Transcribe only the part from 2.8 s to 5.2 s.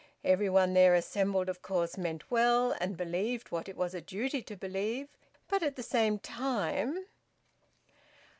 and believed what it was a duty to believe,